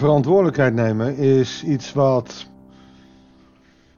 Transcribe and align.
verantwoordelijkheid 0.00 0.74
nemen 0.74 1.16
is 1.16 1.64
iets 1.64 1.92
wat 1.92 2.46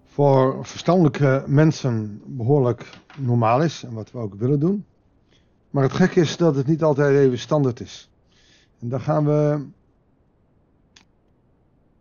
voor 0.05 0.67
verstandelijke 0.67 1.45
mensen 1.47 2.23
behoorlijk 2.27 2.99
normaal 3.17 3.63
is 3.63 3.83
en 3.83 3.93
wat 3.93 4.11
we 4.11 4.19
ook 4.19 4.35
willen 4.35 4.61
doen. 4.61 4.85
Maar 5.71 5.83
het 5.83 5.93
gekke 5.93 6.21
is 6.21 6.37
dat 6.37 6.57
het 6.57 6.67
niet 6.67 6.83
altijd 6.83 7.17
even 7.17 7.39
standaard 7.39 7.81
is. 7.81 8.11
En 8.81 8.89
daar 8.89 9.01
gaan 9.01 9.25
we 9.25 9.67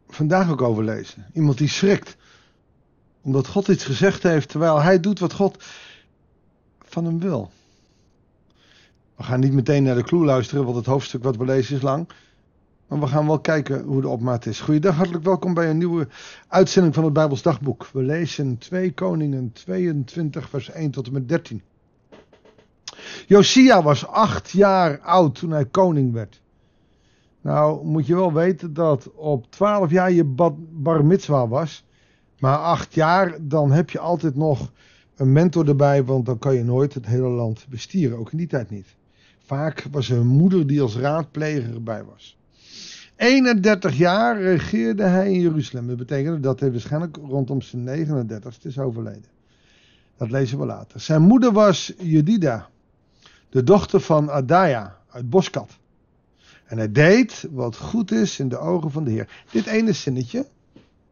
vandaag 0.07 0.52
ook 0.52 0.61
over 0.61 0.83
lezen. 0.83 1.25
Iemand 1.33 1.57
die 1.57 1.70
schrikt 1.70 2.18
omdat 3.21 3.47
God 3.47 3.68
iets 3.68 3.86
gezegd 3.86 4.24
heeft 4.24 4.50
terwijl 4.50 4.82
hij 4.82 5.00
doet 5.00 5.20
wat 5.20 5.33
God 5.33 5.64
van 6.79 7.06
hem 7.06 7.20
wil. 7.20 7.52
We 9.15 9.24
gaan 9.24 9.39
niet 9.39 9.54
meteen 9.54 9.83
naar 9.83 9.96
de 9.96 10.04
clue 10.04 10.25
luisteren, 10.25 10.64
want 10.64 10.75
het 10.75 10.86
hoofdstuk 10.86 11.24
wat 11.24 11.38
we 11.38 11.46
lezen 11.46 11.75
is 11.75 11.82
lang. 11.82 12.07
Maar 12.91 13.00
we 13.00 13.07
gaan 13.07 13.27
wel 13.27 13.39
kijken 13.39 13.83
hoe 13.83 14.01
de 14.01 14.07
opmaat 14.07 14.45
is. 14.45 14.59
Goeiedag, 14.59 14.95
hartelijk 14.95 15.23
welkom 15.23 15.54
bij 15.54 15.69
een 15.69 15.77
nieuwe 15.77 16.07
uitzending 16.47 16.93
van 16.93 17.04
het 17.04 17.14
Bijbels 17.14 17.41
Dagboek. 17.41 17.89
We 17.93 18.01
lezen 18.01 18.57
2 18.57 18.93
Koningen 18.93 19.51
22, 19.54 20.50
vers 20.50 20.69
1 20.69 20.91
tot 20.91 21.07
en 21.07 21.14
met 21.14 21.29
13. 21.29 21.61
Josia 23.27 23.83
was 23.83 24.07
acht 24.07 24.50
jaar 24.50 25.00
oud 25.00 25.36
toen 25.36 25.51
hij 25.51 25.65
koning 25.65 26.14
werd. 26.14 26.41
Nou, 27.41 27.86
moet 27.86 28.07
je 28.07 28.15
wel 28.15 28.33
weten 28.33 28.73
dat 28.73 29.11
op 29.15 29.51
12 29.51 29.92
jaar 29.92 30.11
je 30.11 30.25
bar 30.71 31.05
mitzwa 31.05 31.47
was. 31.47 31.86
Maar 32.39 32.58
acht 32.58 32.94
jaar, 32.94 33.38
dan 33.42 33.72
heb 33.72 33.89
je 33.89 34.00
altijd 34.00 34.36
nog 34.36 34.72
een 35.16 35.31
mentor 35.31 35.67
erbij, 35.67 36.03
want 36.03 36.25
dan 36.25 36.38
kan 36.38 36.55
je 36.55 36.64
nooit 36.64 36.94
het 36.94 37.05
hele 37.05 37.30
land 37.30 37.66
bestieren. 37.69 38.17
Ook 38.17 38.31
in 38.31 38.38
die 38.38 38.47
tijd 38.47 38.69
niet. 38.69 38.95
Vaak 39.39 39.88
was 39.92 40.09
er 40.09 40.17
een 40.17 40.28
moeder 40.28 40.67
die 40.67 40.81
als 40.81 40.98
raadpleger 40.98 41.73
erbij 41.73 42.03
was. 42.03 42.39
31 43.22 43.97
jaar 43.97 44.41
regeerde 44.41 45.03
hij 45.03 45.33
in 45.33 45.39
Jeruzalem. 45.39 45.88
Dat 45.88 45.97
betekende 45.97 46.39
dat 46.39 46.59
hij 46.59 46.72
waarschijnlijk 46.72 47.17
rondom 47.17 47.61
zijn 47.61 48.08
39ste 48.08 48.61
is 48.61 48.80
overleden. 48.80 49.25
Dat 50.17 50.31
lezen 50.31 50.59
we 50.59 50.66
later. 50.66 51.00
Zijn 51.00 51.22
moeder 51.22 51.52
was 51.52 51.94
Jedida, 51.97 52.69
de 53.49 53.64
dochter 53.64 54.02
van 54.02 54.31
Adaya 54.31 54.97
uit 55.09 55.30
Boskat. 55.30 55.77
En 56.66 56.77
hij 56.77 56.92
deed 56.92 57.47
wat 57.52 57.77
goed 57.77 58.11
is 58.11 58.39
in 58.39 58.49
de 58.49 58.58
ogen 58.58 58.92
van 58.92 59.03
de 59.03 59.11
Heer. 59.11 59.44
Dit 59.52 59.66
ene 59.66 59.94
zinnetje, 59.94 60.47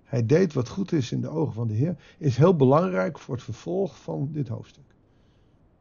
hij 0.04 0.26
deed 0.26 0.54
wat 0.54 0.70
goed 0.70 0.92
is 0.92 1.12
in 1.12 1.22
de 1.22 1.30
ogen 1.30 1.54
van 1.54 1.68
de 1.68 1.74
Heer, 1.74 1.96
is 2.18 2.38
heel 2.38 2.56
belangrijk 2.56 3.20
voor 3.20 3.36
het 3.36 3.44
vervolg 3.44 3.98
van 4.02 4.30
dit 4.32 4.48
hoofdstuk. 4.48 4.84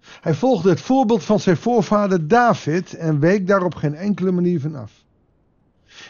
Hij 0.01 0.35
volgde 0.35 0.71
het 0.71 0.81
voorbeeld 0.81 1.25
van 1.25 1.41
zijn 1.41 1.57
voorvader 1.57 2.29
David 2.29 2.95
en 2.95 3.19
week 3.19 3.47
daar 3.47 3.63
op 3.63 3.75
geen 3.75 3.95
enkele 3.95 4.31
manier 4.31 4.61
van 4.61 4.75
af. 4.75 5.07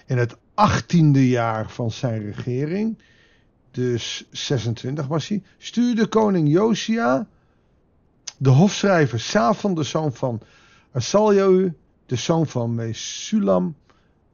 In 0.09 0.19
het 0.19 0.37
achttiende 0.55 1.29
jaar 1.29 1.71
van 1.71 1.91
zijn 1.91 2.23
regering, 2.23 2.99
dus 3.71 4.27
26 4.31 5.07
was 5.07 5.29
hij, 5.29 5.43
stuurde 5.59 6.07
koning 6.07 6.49
Josia 6.49 7.27
de 8.37 8.49
hofschrijver 8.49 9.21
Safan, 9.21 9.75
de 9.75 9.83
zoon 9.83 10.13
van 10.13 10.41
Asaljahu, 10.93 11.73
de 12.07 12.17
zoon 12.17 12.47
van 12.47 12.75
Mesulam, 12.75 13.77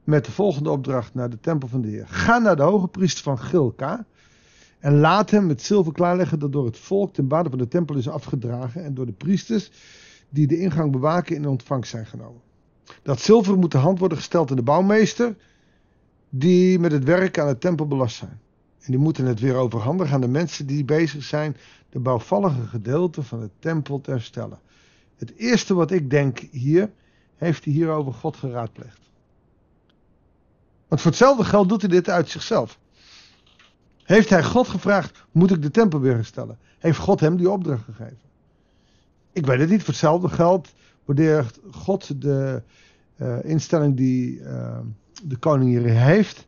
met 0.03 0.25
de 0.25 0.31
volgende 0.31 0.69
opdracht 0.69 1.13
naar 1.13 1.29
de 1.29 1.39
tempel 1.39 1.67
van 1.67 1.81
de 1.81 1.87
Heer. 1.87 2.07
Ga 2.07 2.37
naar 2.37 2.55
de 2.55 2.63
hoge 2.63 2.87
priester 2.87 3.23
van 3.23 3.39
Gilka 3.39 4.05
en 4.79 4.99
laat 4.99 5.29
hem 5.29 5.45
met 5.45 5.61
zilver 5.61 5.93
klaarleggen 5.93 6.39
dat 6.39 6.51
door 6.51 6.65
het 6.65 6.77
volk 6.77 7.13
ten 7.13 7.27
bade 7.27 7.49
van 7.49 7.57
de 7.57 7.67
tempel 7.67 7.95
is 7.95 8.09
afgedragen 8.09 8.83
en 8.83 8.93
door 8.93 9.05
de 9.05 9.11
priesters 9.11 9.71
die 10.29 10.47
de 10.47 10.59
ingang 10.59 10.91
bewaken 10.91 11.35
in 11.35 11.47
ontvangst 11.47 11.89
zijn 11.89 12.05
genomen. 12.05 12.41
Dat 13.01 13.19
zilver 13.19 13.57
moet 13.57 13.71
de 13.71 13.77
hand 13.77 13.99
worden 13.99 14.17
gesteld 14.17 14.49
aan 14.49 14.55
de 14.55 14.61
bouwmeester 14.61 15.35
die 16.29 16.79
met 16.79 16.91
het 16.91 17.03
werk 17.03 17.39
aan 17.39 17.47
de 17.47 17.57
tempel 17.57 17.87
belast 17.87 18.15
zijn. 18.15 18.39
En 18.81 18.91
die 18.91 18.99
moeten 18.99 19.25
het 19.25 19.39
weer 19.39 19.55
overhandigen 19.55 20.13
aan 20.13 20.21
de 20.21 20.27
mensen 20.27 20.67
die 20.67 20.85
bezig 20.85 21.23
zijn 21.23 21.57
de 21.89 21.99
bouwvallige 21.99 22.67
gedeelte 22.67 23.23
van 23.23 23.39
de 23.39 23.49
tempel 23.59 24.01
te 24.01 24.11
herstellen. 24.11 24.59
Het 25.15 25.33
eerste 25.35 25.73
wat 25.73 25.91
ik 25.91 26.09
denk 26.09 26.39
hier, 26.39 26.91
heeft 27.35 27.63
hij 27.65 27.73
hierover 27.73 28.13
God 28.13 28.37
geraadpleegd. 28.37 28.99
Want 30.87 31.01
voor 31.01 31.11
hetzelfde 31.11 31.43
geld 31.43 31.69
doet 31.69 31.81
hij 31.81 31.89
dit 31.89 32.09
uit 32.09 32.29
zichzelf. 32.29 32.79
Heeft 34.03 34.29
hij 34.29 34.43
God 34.43 34.67
gevraagd, 34.67 35.25
moet 35.31 35.51
ik 35.51 35.61
de 35.61 35.71
tempel 35.71 35.99
weer 35.99 36.13
herstellen? 36.13 36.57
Heeft 36.79 36.97
God 36.97 37.19
hem 37.19 37.37
die 37.37 37.49
opdracht 37.49 37.83
gegeven? 37.83 38.19
Ik 39.31 39.45
weet 39.45 39.59
het 39.59 39.69
niet, 39.69 39.79
voor 39.79 39.87
hetzelfde 39.87 40.29
geld 40.29 40.73
waardeert 41.05 41.59
God 41.71 42.21
de 42.21 42.63
uh, 43.17 43.43
instelling 43.43 43.95
die 43.95 44.39
uh, 44.39 44.79
de 45.23 45.37
koning 45.37 45.69
hier 45.69 45.89
heeft, 45.89 46.47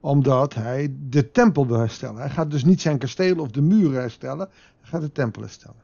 omdat 0.00 0.54
hij 0.54 0.94
de 1.08 1.30
tempel 1.30 1.66
wil 1.66 1.78
herstellen. 1.78 2.20
Hij 2.20 2.30
gaat 2.30 2.50
dus 2.50 2.64
niet 2.64 2.80
zijn 2.80 2.98
kasteel 2.98 3.38
of 3.38 3.50
de 3.50 3.62
muren 3.62 4.00
herstellen, 4.00 4.48
hij 4.80 4.88
gaat 4.88 5.00
de 5.00 5.12
tempel 5.12 5.42
herstellen. 5.42 5.82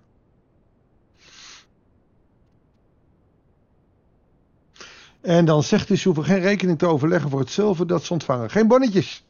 En 5.20 5.44
dan 5.44 5.62
zegt 5.62 5.88
hij, 5.88 5.96
ze 5.96 6.08
hoeven 6.08 6.24
geen 6.24 6.40
rekening 6.40 6.78
te 6.78 6.86
overleggen 6.86 7.30
voor 7.30 7.40
het 7.40 7.50
zilver 7.50 7.86
dat 7.86 8.04
ze 8.04 8.12
ontvangen. 8.12 8.50
Geen 8.50 8.68
bonnetjes. 8.68 9.24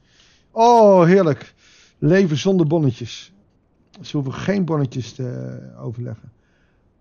Oh, 0.50 1.04
heerlijk. 1.04 1.54
Leven 1.98 2.36
zonder 2.36 2.66
bonnetjes. 2.66 3.32
Ze 4.00 4.16
hoeven 4.16 4.34
geen 4.34 4.64
bonnetjes 4.64 5.12
te 5.12 5.58
overleggen. 5.78 6.32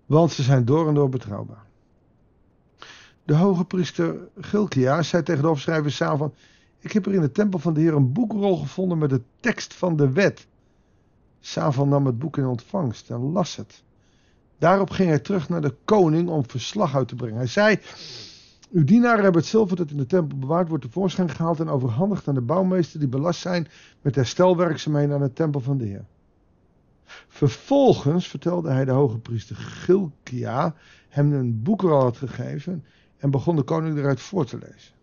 Want 0.05 0.31
ze 0.31 0.43
zijn 0.43 0.65
door 0.65 0.87
en 0.87 0.93
door 0.93 1.09
betrouwbaar. 1.09 1.68
De 3.29 3.35
hoge 3.35 3.65
priester 3.65 4.15
Gilkia 4.39 5.01
zei 5.01 5.23
tegen 5.23 5.41
de 5.41 5.49
opschrijver 5.49 5.91
Savan... 5.91 6.33
Ik 6.79 6.91
heb 6.91 7.05
er 7.05 7.13
in 7.13 7.21
de 7.21 7.31
tempel 7.31 7.59
van 7.59 7.73
de 7.73 7.79
Heer 7.79 7.93
een 7.93 8.11
boekrol 8.11 8.57
gevonden 8.57 8.97
met 8.97 9.09
de 9.09 9.21
tekst 9.39 9.73
van 9.73 9.95
de 9.95 10.11
wet. 10.11 10.47
Savan 11.39 11.89
nam 11.89 12.05
het 12.05 12.19
boek 12.19 12.37
in 12.37 12.45
ontvangst 12.45 13.09
en 13.09 13.31
las 13.31 13.55
het. 13.55 13.83
Daarop 14.57 14.89
ging 14.89 15.09
hij 15.09 15.19
terug 15.19 15.49
naar 15.49 15.61
de 15.61 15.75
koning 15.85 16.29
om 16.29 16.49
verslag 16.49 16.95
uit 16.95 17.07
te 17.07 17.15
brengen. 17.15 17.37
Hij 17.37 17.47
zei... 17.47 17.79
Uw 18.71 18.83
dienaren 18.83 19.23
hebben 19.23 19.41
het 19.41 19.49
zilver 19.49 19.75
dat 19.75 19.91
in 19.91 19.97
de 19.97 20.05
tempel 20.05 20.37
bewaard 20.37 20.69
wordt 20.69 20.83
tevoorschijn 20.83 21.29
gehaald 21.29 21.59
en 21.59 21.69
overhandigd 21.69 22.27
aan 22.27 22.35
de 22.35 22.41
bouwmeester 22.41 22.99
die 22.99 23.09
belast 23.09 23.41
zijn 23.41 23.67
met 24.01 24.15
herstelwerkzaamheden 24.15 25.15
aan 25.15 25.21
de 25.21 25.33
tempel 25.33 25.61
van 25.61 25.77
de 25.77 25.85
Heer. 25.85 26.05
Vervolgens 27.27 28.27
vertelde 28.27 28.71
hij 28.71 28.85
de 28.85 28.91
hoge 28.91 29.17
priester 29.17 29.55
Gilkia 29.55 30.75
hem 31.09 31.33
een 31.33 31.61
boekrol 31.63 32.01
had 32.01 32.17
gegeven 32.17 32.83
en 33.19 33.31
begon 33.31 33.55
de 33.55 33.63
koning 33.63 33.97
eruit 33.97 34.21
voor 34.21 34.45
te 34.45 34.57
lezen. 34.57 34.93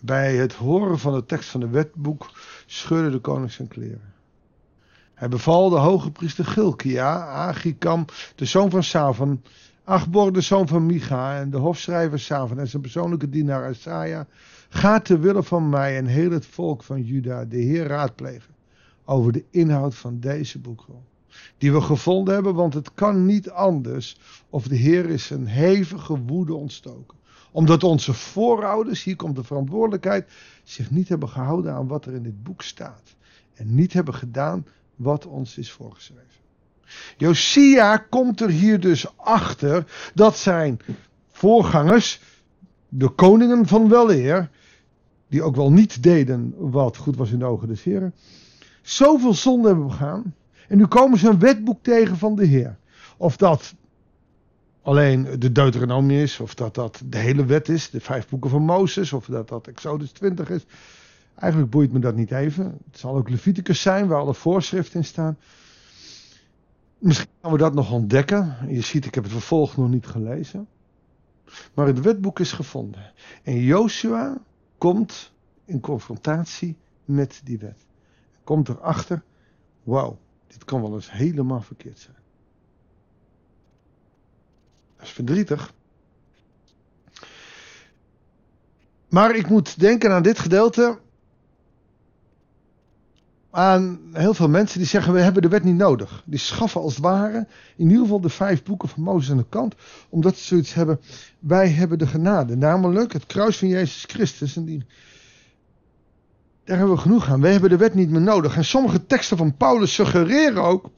Bij 0.00 0.36
het 0.36 0.52
horen 0.52 0.98
van 0.98 1.12
de 1.12 1.24
tekst 1.24 1.50
van 1.50 1.60
het 1.60 1.70
wetboek 1.70 2.30
scheurde 2.66 3.10
de 3.10 3.18
koning 3.18 3.52
zijn 3.52 3.68
kleren. 3.68 4.14
Hij 5.14 5.28
beval 5.28 5.70
de 5.70 5.76
hoge 5.76 6.10
priester 6.10 6.44
Gilkia, 6.44 7.26
Agikam, 7.26 8.04
de 8.34 8.44
zoon 8.44 8.70
van 8.70 8.82
Savan, 8.82 9.42
Achbor, 9.84 10.32
de 10.32 10.40
zoon 10.40 10.68
van 10.68 10.86
Micha 10.86 11.38
en 11.38 11.50
de 11.50 11.56
hofschrijver 11.56 12.18
Savan 12.18 12.58
en 12.58 12.68
zijn 12.68 12.82
persoonlijke 12.82 13.28
dienaar 13.28 13.70
Isaiah, 13.70 14.24
ga 14.68 15.00
ter 15.00 15.20
wille 15.20 15.42
van 15.42 15.68
mij 15.68 15.96
en 15.96 16.06
heel 16.06 16.30
het 16.30 16.46
volk 16.46 16.82
van 16.82 17.02
Juda 17.02 17.44
de 17.44 17.56
Heer 17.56 17.86
raadplegen 17.86 18.54
over 19.04 19.32
de 19.32 19.44
inhoud 19.50 19.94
van 19.94 20.20
deze 20.20 20.58
boekrol. 20.58 21.07
Die 21.58 21.72
we 21.72 21.80
gevonden 21.80 22.34
hebben, 22.34 22.54
want 22.54 22.74
het 22.74 22.94
kan 22.94 23.26
niet 23.26 23.50
anders 23.50 24.18
of 24.50 24.68
de 24.68 24.76
Heer 24.76 25.06
is 25.06 25.30
een 25.30 25.46
hevige 25.46 26.18
woede 26.18 26.54
ontstoken. 26.54 27.16
Omdat 27.50 27.84
onze 27.84 28.12
voorouders, 28.12 29.04
hier 29.04 29.16
komt 29.16 29.36
de 29.36 29.44
verantwoordelijkheid, 29.44 30.30
zich 30.64 30.90
niet 30.90 31.08
hebben 31.08 31.28
gehouden 31.28 31.72
aan 31.72 31.86
wat 31.86 32.04
er 32.04 32.14
in 32.14 32.22
dit 32.22 32.42
boek 32.42 32.62
staat. 32.62 33.16
En 33.54 33.74
niet 33.74 33.92
hebben 33.92 34.14
gedaan 34.14 34.66
wat 34.96 35.26
ons 35.26 35.58
is 35.58 35.72
voorgeschreven. 35.72 36.26
Josia 37.16 37.96
komt 37.96 38.40
er 38.40 38.50
hier 38.50 38.80
dus 38.80 39.16
achter 39.16 40.10
dat 40.14 40.36
zijn 40.36 40.78
voorgangers, 41.28 42.20
de 42.88 43.08
koningen 43.08 43.66
van 43.66 43.88
weleer, 43.88 44.50
die 45.28 45.42
ook 45.42 45.56
wel 45.56 45.72
niet 45.72 46.02
deden 46.02 46.54
wat 46.56 46.96
goed 46.96 47.16
was 47.16 47.30
in 47.30 47.38
de 47.38 47.44
ogen 47.44 47.68
des 47.68 47.82
Heren, 47.82 48.14
zoveel 48.82 49.34
zonde 49.34 49.68
hebben 49.68 49.86
begaan. 49.86 50.34
En 50.68 50.76
nu 50.76 50.86
komen 50.86 51.18
ze 51.18 51.28
een 51.28 51.38
wetboek 51.38 51.82
tegen 51.82 52.16
van 52.16 52.36
de 52.36 52.44
Heer. 52.44 52.78
Of 53.16 53.36
dat 53.36 53.74
alleen 54.82 55.38
de 55.38 55.52
Deuteronomie 55.52 56.22
is, 56.22 56.40
of 56.40 56.54
dat 56.54 56.74
dat 56.74 57.02
de 57.04 57.18
hele 57.18 57.44
wet 57.44 57.68
is, 57.68 57.90
de 57.90 58.00
vijf 58.00 58.28
boeken 58.28 58.50
van 58.50 58.62
Mozes, 58.62 59.12
of 59.12 59.26
dat 59.26 59.48
dat 59.48 59.66
Exodus 59.66 60.10
20 60.10 60.50
is. 60.50 60.66
Eigenlijk 61.34 61.70
boeit 61.70 61.92
me 61.92 61.98
dat 61.98 62.14
niet 62.14 62.30
even. 62.30 62.64
Het 62.90 62.98
zal 62.98 63.16
ook 63.16 63.28
Leviticus 63.28 63.82
zijn, 63.82 64.06
waar 64.06 64.20
alle 64.20 64.34
voorschriften 64.34 64.98
in 64.98 65.04
staan. 65.04 65.38
Misschien 66.98 67.30
gaan 67.42 67.52
we 67.52 67.58
dat 67.58 67.74
nog 67.74 67.92
ontdekken. 67.92 68.56
Je 68.68 68.80
ziet, 68.80 69.04
ik 69.04 69.14
heb 69.14 69.24
het 69.24 69.32
vervolg 69.32 69.76
nog 69.76 69.88
niet 69.88 70.06
gelezen. 70.06 70.68
Maar 71.74 71.86
het 71.86 72.00
wetboek 72.00 72.40
is 72.40 72.52
gevonden. 72.52 73.12
En 73.42 73.60
Joshua 73.60 74.38
komt 74.78 75.32
in 75.64 75.80
confrontatie 75.80 76.76
met 77.04 77.40
die 77.44 77.58
wet. 77.58 77.86
Komt 78.44 78.68
erachter, 78.68 79.22
wauw, 79.82 80.18
dit 80.48 80.64
kan 80.64 80.80
wel 80.80 80.94
eens 80.94 81.10
helemaal 81.10 81.60
verkeerd 81.60 81.98
zijn. 81.98 82.16
Dat 84.96 85.06
is 85.06 85.12
verdrietig. 85.12 85.72
Maar 89.08 89.36
ik 89.36 89.48
moet 89.48 89.80
denken 89.80 90.12
aan 90.12 90.22
dit 90.22 90.38
gedeelte. 90.38 90.98
Aan 93.50 94.00
heel 94.12 94.34
veel 94.34 94.48
mensen 94.48 94.78
die 94.78 94.88
zeggen: 94.88 95.12
we 95.12 95.20
hebben 95.20 95.42
de 95.42 95.48
wet 95.48 95.64
niet 95.64 95.76
nodig. 95.76 96.22
Die 96.26 96.38
schaffen 96.38 96.80
als 96.80 96.94
het 96.94 97.02
ware 97.02 97.46
in 97.76 97.86
ieder 97.86 98.02
geval 98.02 98.20
de 98.20 98.28
vijf 98.28 98.62
boeken 98.62 98.88
van 98.88 99.02
Mozes 99.02 99.30
aan 99.30 99.36
de 99.36 99.46
kant. 99.48 99.74
Omdat 100.08 100.36
ze 100.36 100.44
zoiets 100.44 100.74
hebben: 100.74 101.00
wij 101.38 101.68
hebben 101.68 101.98
de 101.98 102.06
genade. 102.06 102.56
Namelijk 102.56 103.12
het 103.12 103.26
kruis 103.26 103.58
van 103.58 103.68
Jezus 103.68 104.04
Christus. 104.04 104.56
En 104.56 104.64
die, 104.64 104.86
daar 106.68 106.78
hebben 106.78 106.96
we 106.96 107.02
genoeg 107.02 107.28
aan. 107.28 107.40
Wij 107.40 107.52
hebben 107.52 107.70
de 107.70 107.76
wet 107.76 107.94
niet 107.94 108.10
meer 108.10 108.20
nodig. 108.20 108.56
En 108.56 108.64
sommige 108.64 109.06
teksten 109.06 109.36
van 109.36 109.56
Paulus 109.56 109.94
suggereren 109.94 110.62
ook 110.62 110.90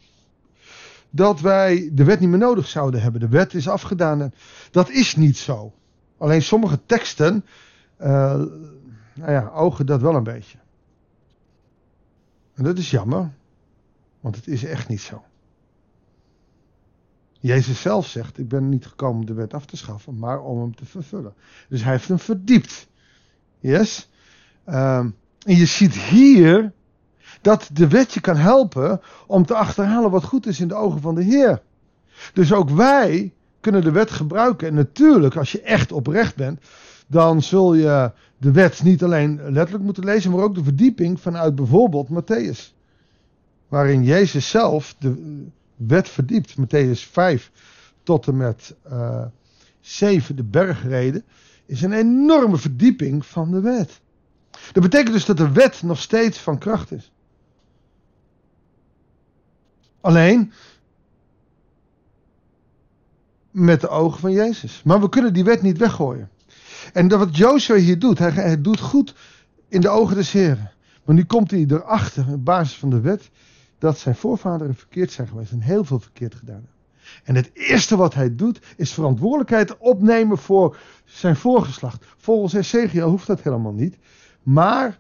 dat 1.11 1.41
wij 1.41 1.91
de 1.93 2.05
wet 2.05 2.21
niet 2.21 2.29
meer 2.29 2.39
nodig 2.39 2.69
zouden 2.69 3.03
hebben. 3.03 3.21
De 3.21 3.29
wet 3.29 3.55
is 3.55 3.69
afgedaan. 3.69 4.33
Dat 4.71 4.91
is 4.91 5.17
niet 5.17 5.37
zo. 5.37 5.75
Alleen 6.19 6.43
sommige 6.43 6.81
teksten 6.87 7.45
uh, 8.01 8.07
nou 9.15 9.33
ja, 9.33 9.49
ogen 9.49 9.87
dat 9.87 10.01
wel 10.01 10.15
een 10.15 10.23
beetje. 10.23 10.59
En 12.55 12.65
dat 12.65 12.79
is 12.79 12.91
jammer, 12.91 13.33
want 14.21 14.37
het 14.37 14.47
is 14.47 14.65
echt 14.65 14.89
niet 14.89 15.01
zo. 15.01 15.25
Jezus 17.41 17.81
zelf 17.81 18.07
zegt: 18.07 18.39
Ik 18.39 18.49
ben 18.49 18.69
niet 18.69 18.87
gekomen 18.87 19.21
om 19.21 19.27
de 19.27 19.35
wet 19.35 19.55
af 19.55 19.67
te 19.67 19.77
schaffen, 19.77 20.19
maar 20.19 20.43
om 20.43 20.61
hem 20.61 20.75
te 20.75 20.85
vervullen. 20.87 21.35
Dus 21.69 21.83
hij 21.83 21.93
heeft 21.93 22.09
hem 22.09 22.19
verdiept. 22.19 22.89
Yes? 23.59 24.11
Um, 24.67 25.19
en 25.47 25.57
je 25.57 25.67
ziet 25.67 25.95
hier 25.95 26.73
dat 27.41 27.71
de 27.73 27.89
wet 27.89 28.13
je 28.13 28.21
kan 28.21 28.37
helpen 28.37 29.01
om 29.27 29.47
te 29.47 29.55
achterhalen 29.55 30.11
wat 30.11 30.25
goed 30.25 30.47
is 30.47 30.61
in 30.61 30.69
de 30.69 30.75
ogen 30.75 31.01
van 31.01 31.15
de 31.15 31.23
Heer. 31.23 31.63
Dus 32.33 32.53
ook 32.53 32.71
wij 32.71 33.33
kunnen 33.61 33.83
de 33.83 33.91
wet 33.91 34.11
gebruiken. 34.11 34.69
En 34.69 34.75
natuurlijk, 34.75 35.37
als 35.37 35.53
je 35.53 35.61
echt 35.61 35.93
oprecht 35.93 36.37
bent, 36.37 36.61
dan 37.07 37.43
zul 37.43 37.75
je 37.75 38.13
de 38.37 38.53
wet 38.53 38.83
niet 38.83 39.03
alleen 39.03 39.41
letterlijk 39.43 39.85
moeten 39.85 40.05
lezen, 40.05 40.31
maar 40.31 40.43
ook 40.43 40.55
de 40.55 40.65
verdieping 40.65 41.21
vanuit 41.21 41.55
bijvoorbeeld 41.55 42.09
Matthäus. 42.09 42.75
Waarin 43.69 44.05
Jezus 44.05 44.51
zelf 44.51 44.95
de 44.99 45.45
wet 45.77 46.09
verdiept. 46.09 46.55
Matthäus 46.59 47.11
5 47.11 47.51
tot 48.03 48.27
en 48.27 48.37
met 48.37 48.75
uh, 48.93 48.93
eh, 48.93 49.27
7, 49.81 50.37
de 50.37 50.43
bergreden, 50.43 51.25
is 51.67 51.83
een 51.83 51.93
enorme 51.93 52.57
verdieping 52.57 53.27
van 53.27 53.51
de 53.51 53.61
wet. 53.61 54.01
Dat 54.73 54.83
betekent 54.83 55.13
dus 55.13 55.25
dat 55.25 55.37
de 55.37 55.53
wet 55.53 55.83
nog 55.83 55.99
steeds 55.99 56.39
van 56.39 56.59
kracht 56.59 56.93
is. 56.93 57.13
Alleen 60.01 60.53
met 63.51 63.81
de 63.81 63.89
ogen 63.89 64.21
van 64.21 64.33
Jezus. 64.33 64.83
Maar 64.83 65.01
we 65.01 65.09
kunnen 65.09 65.33
die 65.33 65.45
wet 65.45 65.63
niet 65.63 65.79
weggooien. 65.79 66.31
En 66.93 67.09
dat 67.09 67.19
wat 67.19 67.37
Joshua 67.37 67.77
hier 67.77 67.99
doet, 67.99 68.19
hij, 68.19 68.61
doet 68.61 68.81
goed 68.81 69.15
in 69.69 69.81
de 69.81 69.89
ogen 69.89 70.17
des 70.17 70.33
Heren. 70.33 70.71
Maar 71.05 71.15
nu 71.15 71.25
komt 71.25 71.51
hij 71.51 71.67
erachter, 71.69 72.33
op 72.33 72.45
basis 72.45 72.79
van 72.79 72.91
de 72.91 73.01
wet, 73.01 73.31
dat 73.79 73.99
zijn 73.99 74.15
voorvaderen 74.15 74.75
verkeerd 74.75 75.13
zijn 75.13 75.29
geweest 75.29 75.53
en 75.53 75.61
heel 75.61 75.85
veel 75.85 76.01
verkeerd 76.01 76.35
gedaan 76.35 76.55
hebben. 76.55 76.79
En 77.25 77.35
het 77.35 77.51
eerste 77.53 77.97
wat 77.97 78.15
hij 78.15 78.35
doet, 78.35 78.61
is 78.77 78.93
verantwoordelijkheid 78.93 79.79
opnemen 79.79 80.39
voor 80.39 80.77
zijn 81.05 81.37
voorgeslacht. 81.37 82.05
Volgens 82.17 82.53
Ezekiel 82.53 83.09
hoeft 83.09 83.27
dat 83.27 83.43
helemaal 83.43 83.73
niet. 83.73 83.97
Maar 84.43 84.99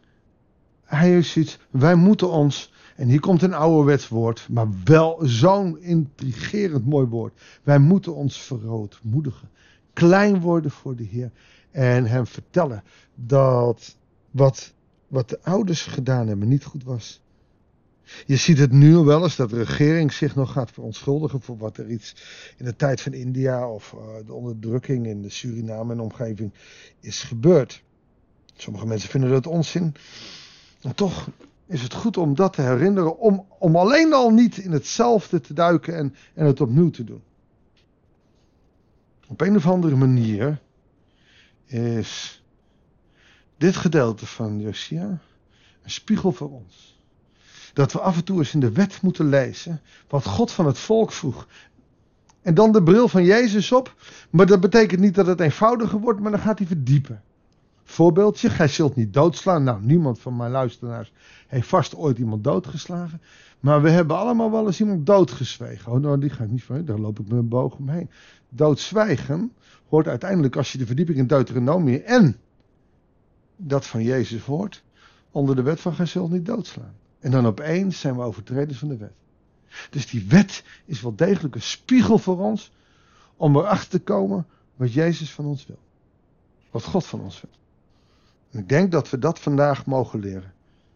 hij 0.84 1.08
heeft 1.08 1.28
zoiets, 1.28 1.58
wij 1.70 1.94
moeten 1.94 2.30
ons, 2.30 2.72
en 2.96 3.08
hier 3.08 3.20
komt 3.20 3.42
een 3.42 3.54
ouderwets 3.54 4.08
woord, 4.08 4.46
maar 4.50 4.68
wel 4.84 5.18
zo'n 5.22 5.80
intrigerend 5.80 6.86
mooi 6.86 7.06
woord. 7.06 7.40
Wij 7.62 7.78
moeten 7.78 8.14
ons 8.14 8.38
verrootmoedigen, 8.38 9.50
klein 9.92 10.40
worden 10.40 10.70
voor 10.70 10.96
de 10.96 11.04
Heer 11.04 11.30
en 11.70 12.06
hem 12.06 12.26
vertellen 12.26 12.82
dat 13.14 13.96
wat, 14.30 14.74
wat 15.08 15.28
de 15.28 15.38
ouders 15.42 15.82
gedaan 15.82 16.26
hebben 16.26 16.48
niet 16.48 16.64
goed 16.64 16.84
was. 16.84 17.22
Je 18.26 18.36
ziet 18.36 18.58
het 18.58 18.72
nu 18.72 18.96
wel 18.96 19.22
eens 19.22 19.36
dat 19.36 19.50
de 19.50 19.56
regering 19.56 20.12
zich 20.12 20.34
nog 20.34 20.52
gaat 20.52 20.70
verontschuldigen 20.70 21.40
voor 21.40 21.56
wat 21.56 21.76
er 21.76 21.90
iets 21.90 22.16
in 22.56 22.64
de 22.64 22.76
tijd 22.76 23.00
van 23.00 23.12
India 23.12 23.70
of 23.70 23.92
uh, 23.92 24.26
de 24.26 24.32
onderdrukking 24.32 25.06
in 25.06 25.22
de 25.22 25.30
Suriname 25.30 25.92
en 25.92 26.00
omgeving 26.00 26.52
is 27.00 27.22
gebeurd. 27.22 27.82
Sommige 28.60 28.86
mensen 28.86 29.10
vinden 29.10 29.30
dat 29.30 29.46
onzin. 29.46 29.94
En 30.80 30.94
toch 30.94 31.28
is 31.66 31.82
het 31.82 31.94
goed 31.94 32.16
om 32.16 32.34
dat 32.34 32.52
te 32.52 32.62
herinneren, 32.62 33.18
om, 33.18 33.46
om 33.58 33.76
alleen 33.76 34.12
al 34.12 34.30
niet 34.30 34.56
in 34.56 34.72
hetzelfde 34.72 35.40
te 35.40 35.54
duiken 35.54 35.96
en, 35.96 36.14
en 36.34 36.46
het 36.46 36.60
opnieuw 36.60 36.90
te 36.90 37.04
doen. 37.04 37.22
Op 39.28 39.40
een 39.40 39.56
of 39.56 39.66
andere 39.66 39.96
manier 39.96 40.60
is 41.66 42.42
dit 43.56 43.76
gedeelte 43.76 44.26
van 44.26 44.60
Josia 44.60 45.18
een 45.82 45.90
spiegel 45.90 46.32
voor 46.32 46.50
ons. 46.50 46.98
Dat 47.72 47.92
we 47.92 48.00
af 48.00 48.16
en 48.16 48.24
toe 48.24 48.38
eens 48.38 48.54
in 48.54 48.60
de 48.60 48.72
wet 48.72 49.02
moeten 49.02 49.28
lezen 49.28 49.80
wat 50.08 50.24
God 50.24 50.50
van 50.50 50.66
het 50.66 50.78
volk 50.78 51.12
vroeg. 51.12 51.46
En 52.42 52.54
dan 52.54 52.72
de 52.72 52.82
bril 52.82 53.08
van 53.08 53.24
Jezus 53.24 53.72
op. 53.72 53.94
Maar 54.30 54.46
dat 54.46 54.60
betekent 54.60 55.00
niet 55.00 55.14
dat 55.14 55.26
het 55.26 55.40
eenvoudiger 55.40 55.98
wordt, 55.98 56.20
maar 56.20 56.30
dan 56.30 56.40
gaat 56.40 56.58
hij 56.58 56.66
verdiepen. 56.66 57.22
Voorbeeldje, 57.90 58.50
gij 58.50 58.68
zult 58.68 58.96
niet 58.96 59.12
doodslaan. 59.12 59.64
Nou, 59.64 59.82
niemand 59.82 60.20
van 60.20 60.36
mijn 60.36 60.50
luisteraars 60.50 61.12
heeft 61.46 61.68
vast 61.68 61.96
ooit 61.96 62.18
iemand 62.18 62.44
doodgeslagen. 62.44 63.20
Maar 63.60 63.82
we 63.82 63.90
hebben 63.90 64.16
allemaal 64.16 64.50
wel 64.50 64.66
eens 64.66 64.80
iemand 64.80 65.06
doodgezwegen. 65.06 65.92
Oh, 65.92 66.00
nou, 66.00 66.20
die 66.20 66.30
ga 66.30 66.44
ik 66.44 66.50
niet 66.50 66.64
van, 66.64 66.84
daar 66.84 66.98
loop 66.98 67.18
ik 67.18 67.28
met 67.28 67.38
een 67.38 67.48
boog 67.48 67.76
omheen. 67.76 68.10
Doodzwijgen 68.48 69.52
hoort 69.88 70.06
uiteindelijk, 70.06 70.56
als 70.56 70.72
je 70.72 70.78
de 70.78 70.86
verdieping 70.86 71.18
in 71.18 71.26
Deuteronomie 71.26 72.02
en 72.02 72.36
dat 73.56 73.86
van 73.86 74.02
Jezus 74.02 74.42
hoort, 74.42 74.82
onder 75.30 75.56
de 75.56 75.62
wet 75.62 75.80
van 75.80 75.94
gij 75.94 76.06
zult 76.06 76.30
niet 76.30 76.46
doodslaan. 76.46 76.94
En 77.20 77.30
dan 77.30 77.46
opeens 77.46 78.00
zijn 78.00 78.16
we 78.16 78.22
overtreders 78.22 78.78
van 78.78 78.88
de 78.88 78.96
wet. 78.96 79.14
Dus 79.90 80.06
die 80.06 80.26
wet 80.28 80.64
is 80.84 81.00
wel 81.00 81.16
degelijk 81.16 81.54
een 81.54 81.62
spiegel 81.62 82.18
voor 82.18 82.38
ons 82.38 82.72
om 83.36 83.56
erachter 83.56 83.88
te 83.88 84.00
komen 84.00 84.46
wat 84.76 84.92
Jezus 84.92 85.32
van 85.32 85.44
ons 85.44 85.66
wil. 85.66 85.78
Wat 86.70 86.84
God 86.84 87.06
van 87.06 87.20
ons 87.20 87.40
wil. 87.40 87.58
Ik 88.50 88.68
denk 88.68 88.92
dat 88.92 89.10
we 89.10 89.18
dat 89.18 89.38
vandaag 89.38 89.86
mogen 89.86 90.20
leren. 90.20 90.52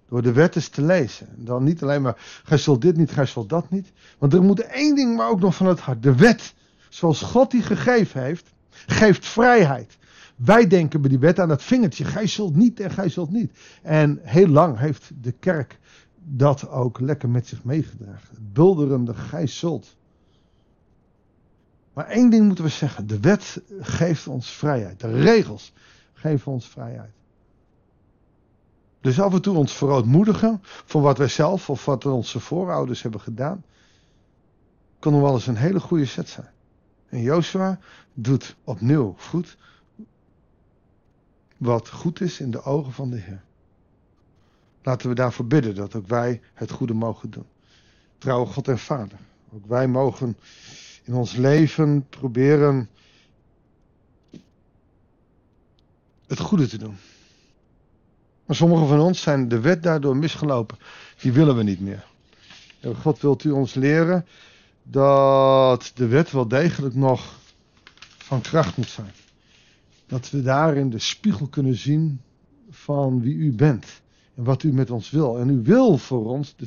Door 0.09 0.23
de 0.23 0.33
wet 0.33 0.57
eens 0.57 0.69
te 0.69 0.83
lezen. 0.83 1.29
En 1.37 1.45
dan 1.45 1.65
niet 1.65 1.83
alleen 1.83 2.03
maar, 2.03 2.43
gij 2.45 2.59
zult 2.59 2.83
dit 2.83 2.97
niet, 2.97 3.11
gij 3.11 3.27
zult 3.27 3.49
dat 3.49 3.71
niet. 3.71 3.93
Want 4.19 4.33
er 4.33 4.43
moet 4.43 4.61
één 4.61 4.95
ding 4.95 5.17
maar 5.17 5.29
ook 5.29 5.41
nog 5.41 5.55
van 5.55 5.67
het 5.67 5.81
hart. 5.81 6.03
De 6.03 6.15
wet, 6.15 6.55
zoals 6.89 7.21
God 7.21 7.51
die 7.51 7.63
gegeven 7.63 8.23
heeft, 8.23 8.53
geeft 8.71 9.27
vrijheid. 9.27 9.97
Wij 10.37 10.67
denken 10.67 11.01
bij 11.01 11.11
die 11.11 11.19
wet 11.19 11.41
aan 11.41 11.49
dat 11.49 11.63
vingertje, 11.63 12.05
gij 12.05 12.27
zult 12.27 12.57
niet 12.57 12.81
en 12.81 12.91
gij 12.91 13.09
zult 13.09 13.31
niet. 13.31 13.59
En 13.83 14.19
heel 14.23 14.49
lang 14.49 14.79
heeft 14.79 15.11
de 15.21 15.33
kerk 15.33 15.79
dat 16.25 16.69
ook 16.69 17.01
lekker 17.01 17.29
met 17.29 17.47
zich 17.47 17.65
meegedragen. 17.65 18.29
Het 18.31 18.53
bulderende 18.53 19.15
gij 19.15 19.47
zult. 19.47 19.97
Maar 21.93 22.07
één 22.07 22.31
ding 22.31 22.47
moeten 22.47 22.65
we 22.65 22.71
zeggen, 22.71 23.07
de 23.07 23.21
wet 23.21 23.63
geeft 23.81 24.27
ons 24.27 24.51
vrijheid. 24.51 25.01
De 25.01 25.21
regels 25.21 25.73
geven 26.13 26.53
ons 26.53 26.69
vrijheid. 26.69 27.13
Dus 29.05 29.21
af 29.21 29.33
en 29.33 29.43
toe 29.43 29.57
ons 29.57 29.73
verootmoedigen 29.73 30.61
voor 30.63 31.03
wat 31.03 31.19
wij 31.19 31.29
zelf 31.29 31.71
of 31.71 31.85
wat 31.85 32.07
onze 32.07 32.41
voorouders 32.41 33.03
hebben 33.03 33.21
gedaan, 33.21 33.65
nog 35.01 35.21
wel 35.21 35.35
eens 35.35 35.47
een 35.47 35.57
hele 35.57 35.81
goede 35.81 36.07
set 36.07 36.29
zijn. 36.29 36.51
En 37.09 37.21
Joshua 37.21 37.79
doet 38.15 38.57
opnieuw 38.65 39.15
goed 39.19 39.57
wat 41.57 41.89
goed 41.89 42.21
is 42.21 42.41
in 42.41 42.51
de 42.51 42.63
ogen 42.63 42.93
van 42.93 43.11
de 43.11 43.17
Heer. 43.17 43.43
Laten 44.83 45.09
we 45.09 45.15
daarvoor 45.15 45.47
bidden 45.47 45.75
dat 45.75 45.95
ook 45.95 46.07
wij 46.07 46.41
het 46.55 46.71
goede 46.71 46.95
mogen 46.95 47.31
doen. 47.31 47.47
Trouwe 48.19 48.47
God 48.47 48.69
en 48.69 48.79
Vader, 48.79 49.19
ook 49.55 49.67
wij 49.67 49.89
mogen 49.89 50.37
in 51.03 51.15
ons 51.15 51.37
leven 51.37 52.07
proberen 52.09 52.89
het 56.27 56.39
goede 56.39 56.67
te 56.67 56.79
doen. 56.79 56.97
Maar 58.47 58.57
sommigen 58.57 58.89
van 58.89 59.01
ons 59.01 59.21
zijn 59.21 59.49
de 59.49 59.61
wet 59.61 59.83
daardoor 59.83 60.17
misgelopen. 60.17 60.79
Die 61.21 61.33
willen 61.33 61.57
we 61.57 61.63
niet 61.63 61.81
meer. 61.81 62.05
God 63.01 63.21
wilt 63.21 63.45
u 63.45 63.51
ons 63.51 63.75
leren 63.75 64.27
dat 64.83 65.93
de 65.95 66.07
wet 66.07 66.31
wel 66.31 66.49
degelijk 66.49 66.95
nog 66.95 67.39
van 68.17 68.41
kracht 68.41 68.77
moet 68.77 68.89
zijn. 68.89 69.13
Dat 70.07 70.31
we 70.31 70.43
daarin 70.43 70.91
de 70.91 70.99
spiegel 70.99 71.47
kunnen 71.47 71.75
zien 71.75 72.21
van 72.71 73.21
wie 73.21 73.35
u 73.35 73.53
bent. 73.53 73.87
En 74.35 74.45
wat 74.45 74.63
u 74.63 74.73
met 74.73 74.91
ons 74.91 75.11
wil. 75.11 75.39
En 75.39 75.49
u 75.49 75.63
wil 75.63 75.99
voor 75.99 76.27
ons 76.27 76.55
de 76.57 76.67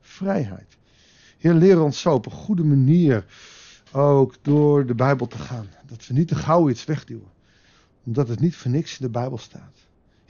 vrijheid. 0.00 0.76
Heer, 1.38 1.54
leer 1.54 1.82
ons 1.82 2.00
zo 2.00 2.14
op 2.14 2.26
een 2.26 2.32
goede 2.32 2.64
manier 2.64 3.24
ook 3.92 4.34
door 4.42 4.86
de 4.86 4.94
Bijbel 4.94 5.26
te 5.26 5.38
gaan. 5.38 5.68
Dat 5.86 6.06
we 6.06 6.14
niet 6.14 6.28
te 6.28 6.34
gauw 6.34 6.68
iets 6.68 6.84
wegduwen. 6.84 7.30
Omdat 8.04 8.28
het 8.28 8.40
niet 8.40 8.56
voor 8.56 8.70
niks 8.70 8.98
in 8.98 9.06
de 9.06 9.12
Bijbel 9.12 9.38
staat. 9.38 9.78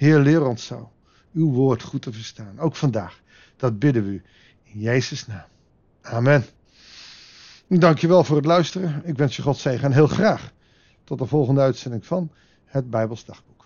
Heer, 0.02 0.18
leer 0.18 0.46
ons 0.46 0.66
zo 0.66 0.92
uw 1.32 1.50
woord 1.50 1.82
goed 1.82 2.02
te 2.02 2.12
verstaan. 2.12 2.58
Ook 2.58 2.76
vandaag. 2.76 3.20
Dat 3.56 3.78
bidden 3.78 4.04
we 4.04 4.10
u. 4.10 4.22
In 4.62 4.80
Jezus' 4.80 5.26
naam. 5.26 5.46
Amen. 6.02 6.44
Dankjewel 7.68 8.24
voor 8.24 8.36
het 8.36 8.44
luisteren. 8.44 9.02
Ik 9.04 9.16
wens 9.16 9.36
je 9.36 9.42
God 9.42 9.56
zegen 9.56 9.84
en 9.84 9.92
heel 9.92 10.06
graag 10.06 10.52
tot 11.04 11.18
de 11.18 11.26
volgende 11.26 11.60
uitzending 11.60 12.06
van 12.06 12.30
het 12.64 12.90
Bijbels 12.90 13.24
Dagboek. 13.24 13.61